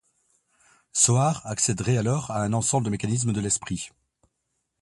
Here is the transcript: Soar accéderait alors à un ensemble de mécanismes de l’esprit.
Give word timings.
Soar 0.93 1.41
accéderait 1.45 1.97
alors 1.99 2.31
à 2.31 2.41
un 2.41 2.53
ensemble 2.53 2.85
de 2.85 2.89
mécanismes 2.89 3.33
de 3.33 3.39
l’esprit. 3.39 3.91